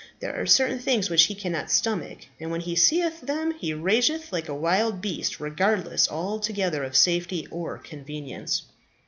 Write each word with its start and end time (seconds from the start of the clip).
There 0.19 0.35
are 0.41 0.47
certain 0.47 0.79
things 0.79 1.11
which 1.11 1.25
he 1.25 1.35
cannot 1.35 1.69
stomach, 1.69 2.21
and 2.39 2.49
when 2.49 2.61
he 2.61 2.75
seeth 2.75 3.21
them 3.21 3.51
he 3.59 3.71
rageth 3.71 4.31
like 4.33 4.49
a 4.49 4.55
wild 4.55 4.99
beast, 4.99 5.39
regardless 5.39 6.09
altogether 6.09 6.83
of 6.83 6.95
safety 6.97 7.47
or 7.51 7.77
convenience." 7.77 8.63